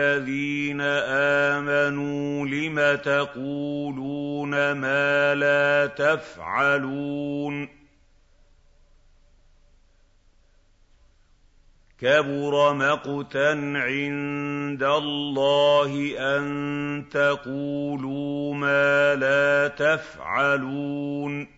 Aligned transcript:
الَّذِينَ 0.00 0.80
آمَنُوا 0.80 2.46
لِمَ 2.46 2.96
تَقُولُونَ 3.02 4.72
مَا 4.72 5.34
لَا 5.34 5.86
تَفْعَلُونَ 5.86 7.68
كَبُرَ 11.98 12.74
مَقْتًا 12.74 13.50
عِندَ 13.76 14.82
اللَّهِ 14.82 16.14
أَن 16.18 17.04
تَقُولُوا 17.10 18.54
مَا 18.54 19.14
لَا 19.14 19.68
تَفْعَلُونَ 19.68 21.48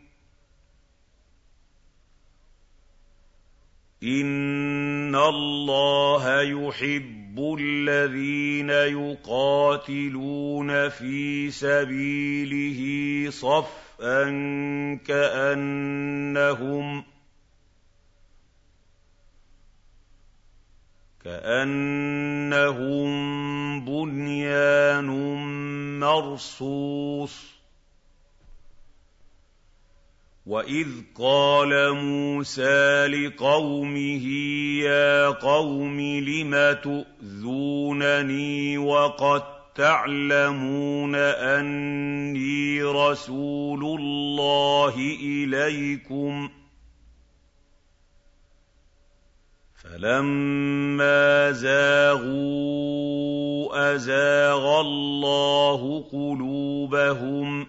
إِنَّ 4.03 5.15
اللَّهَ 5.15 6.41
يُحِبُّ 6.43 7.22
الَّذِينَ 7.39 8.71
يُقَاتِلُونَ 8.71 10.69
فِي 10.89 11.51
سَبِيلِهِ 11.51 12.81
صَفًّا 13.31 14.25
كَأَنَّهُم 15.07 17.05
كَأَنَّهُم 21.25 23.11
بُنْيَانٌ 23.85 25.07
مَّرْصُوصٌ 26.01 27.62
وَإِذْ 30.47 30.89
قَالَ 31.15 31.95
مُوسَىٰ 31.95 33.07
لِقَوْمِهِ 33.07 34.27
يَا 34.83 35.29
قَوْمِ 35.29 36.01
لِمَ 36.01 36.77
تُؤْذُونَنِي 36.83 38.79
وَقَد 38.79 39.43
تَّعْلَمُونَ 39.75 41.15
أَنِّي 41.15 42.83
رَسُولُ 42.83 44.01
اللَّهِ 44.01 44.95
إِلَيْكُمْ 45.23 46.49
ۖ 46.49 46.51
فَلَمَّا 49.83 51.53
زَاغُوا 51.53 52.83
أَزَاغَ 53.95 54.81
اللَّهُ 54.81 56.09
قُلُوبَهُمْ 56.13 57.65
ۚ 57.65 57.69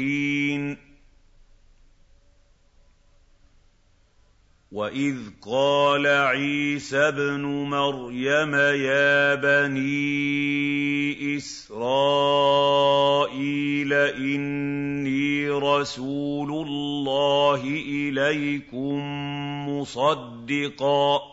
وَإِذْ 4.73 5.17
قَالَ 5.43 6.07
عِيسَى 6.07 6.99
ابْنُ 6.99 7.43
مَرْيَمَ 7.43 8.55
يَا 8.55 9.35
بَنِي 9.35 9.97
إِسْرَائِيلَ 11.37 11.83
إِنِّي 13.93 15.49
رَسُولُ 15.49 16.67
اللَّهِ 16.67 17.63
إِلَيْكُم 17.89 19.01
مُّصَدِّقًا. 19.69 21.30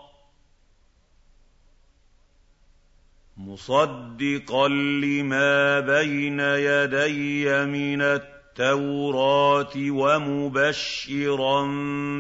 مُصَدِّقًا 3.38 4.68
لِّمَا 4.68 5.80
بَيْنَ 5.80 6.40
يَدَيَّ 6.40 7.66
مِنَ 7.66 8.02
التَّوْرَاةِ 8.02 9.74
وَمُبَشِّرًا 9.78 11.62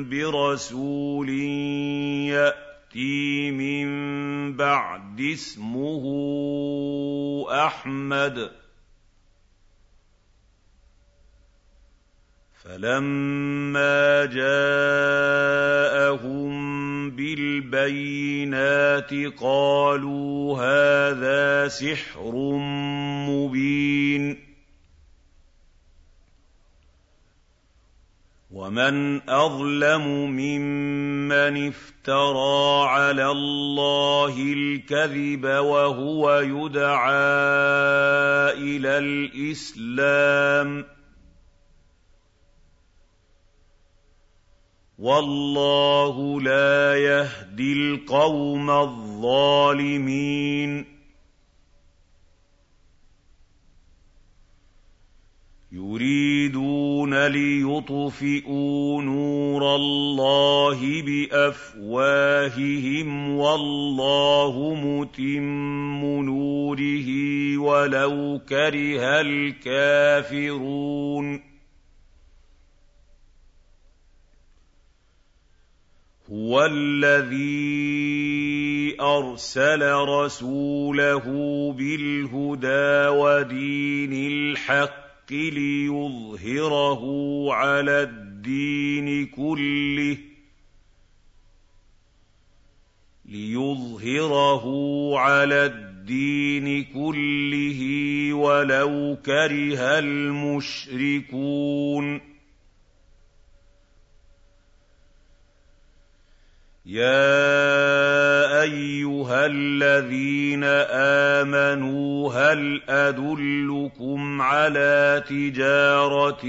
بِرَسُولٍ 0.09 1.29
يَأْتِي 2.29 3.51
مِن 3.51 3.88
بَعْدِ 4.57 5.22
اسْمُهُ 5.22 6.03
أَحْمَدُ 7.49 8.38
ۖ 8.49 8.51
فَلَمَّا 12.63 14.25
جَاءَهُم 14.25 15.97
بِالْبَيِّنَاتِ 17.72 19.13
قَالُوا 19.39 20.57
هَٰذَا 20.57 21.67
سِحْرٌ 21.67 22.31
مُّبِينٌ. 23.29 24.47
وَمَنْ 28.51 29.29
أَظْلَمُ 29.29 30.31
مِمَّنِ 30.31 31.67
افْتَرَىٰ 31.67 32.85
عَلَى 32.89 33.31
اللَّهِ 33.31 34.35
الْكَذِبَ 34.39 35.44
وَهُوَ 35.44 36.39
يُدْعَىٰ 36.39 37.16
إِلَى 38.57 38.97
الْإِسْلَامِ 38.97 40.84
ۚ 40.84 40.85
وَاللَّهُ 44.97 46.41
لَا 46.41 46.96
يَهْدِي 46.97 47.74
الْقَوْمَ 47.74 48.69
الظَّالِمِينَ. 48.69 50.18
يُرِيدُونَ 55.72 57.28
لِيُطْفِئُوا 57.28 59.02
نُورَ 59.02 59.75
اللَّهِ 59.75 61.02
بِأَفْوَاهِهِمْ 61.02 62.09
وَاللَّهُ 63.38 64.74
مُتِمُّ 64.75 66.06
نُورِهِ 66.25 67.08
وَلَوْ 67.58 68.41
كَرِهَ 68.50 69.22
الْكَافِرُونَ. 69.22 70.38
هُوَ 76.47 76.66
الَّذِي 76.66 78.16
أَرْسَلَ 79.02 79.81
رَسُولَهُ 79.91 81.25
بِالْهُدَىٰ 81.78 83.08
وَدِينِ 83.08 84.13
الْحَقِّ 84.31 85.31
لِيُظْهِرَهُ 85.31 87.02
عَلَى 87.53 88.02
الدِّينِ 88.03 89.25
كُلِّهِ 89.25 90.18
لِيُظْهِرَهُ 93.25 94.64
عَلَى 95.19 95.66
الدِّينِ 95.66 96.84
كُلِّهِ 96.84 97.79
وَلَوْ 98.34 99.18
كَرِهَ 99.25 100.00
الْمُشْرِكُونَ 100.00 101.28
يَا 106.87 108.61
أَيُّهَا 108.61 109.45
الَّذِينَ 109.45 110.63
آمَنُوا 111.43 112.34
هَلْ 112.34 112.81
أَدُلُّكُمْ 112.89 114.41
عَلَىٰ 114.41 115.23
تِجَارَةٍ 115.28 116.41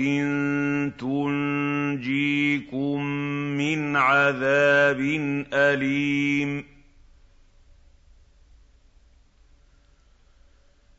تُنجِيكُم 0.98 3.04
مِّنْ 3.58 3.96
عَذَابٍ 3.96 5.00
أَلِيمٍ 5.52 6.77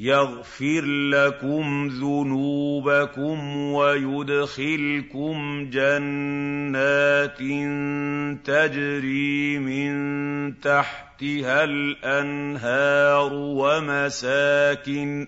يَغْفِرْ 0.00 0.84
لَكُمْ 1.10 1.88
ذُنُوبَكُمْ 1.88 3.56
وَيُدْخِلْكُمْ 3.72 5.36
جَنَّاتٍ 5.70 7.38
تَجْرِي 8.46 9.58
مِن 9.58 10.60
تَحْتِهَا 10.60 11.64
الْأَنْهَارُ 11.64 13.32
وَمَسَاكِنَ 13.32 15.26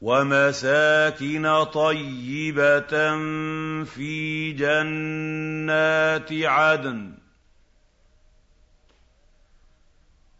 وَمَسَاكِنَ 0.00 1.64
طَيِّبَةً 1.64 2.94
فِي 3.84 4.52
جَنَّاتِ 4.52 6.32
عَدْنٍ 6.32 7.12
ۚ 7.18 7.22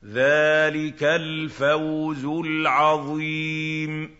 ذَٰلِكَ 0.04 1.02
الْفَوْزُ 1.02 2.24
الْعَظِيمُ. 2.24 4.16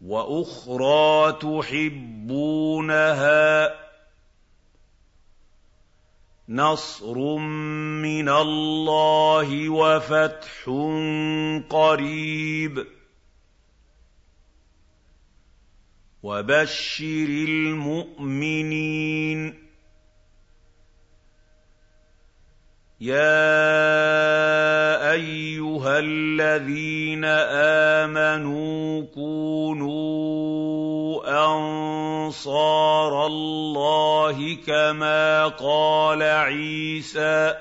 وَأُخْرَىٰ 0.00 1.38
تُحِبُّونَهَا 1.40 3.24
نَصْرٌ 6.48 7.36
مِّنَ 8.02 8.28
اللَّهِ 8.28 9.70
وَفَتْحٌ 9.70 10.70
قَرِيبٌ. 11.70 12.86
وَبَشِّرِ 16.22 17.28
الْمُؤْمِنِينَ 17.48 19.63
يَا 23.04 24.96
أَيُّهَا 25.12 25.98
الَّذِينَ 25.98 27.24
آمَنُوا 28.04 29.02
كُونُوا 29.14 30.04
أَنصَارَ 31.46 33.26
اللَّهِ 33.26 34.56
كَمَا 34.66 35.46
قَالَ 35.46 36.22
عِيسَىٰ 36.22 37.54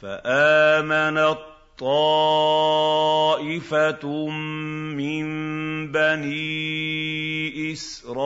فَآمَنَت 0.02 1.59
طَّائِفَةٌ 1.80 3.48
مِّن 5.00 5.26
بَنِي 5.92 7.72
إِسْرَائِيلَ 7.72 8.20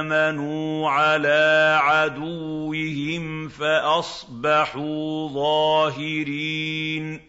آمَنُوا 0.01 0.89
عَلَىٰ 0.89 1.77
عَدُوِّهِمْ 1.81 3.47
فَأَصْبَحُوا 3.47 5.29
ظَاهِرِينَ 5.29 7.26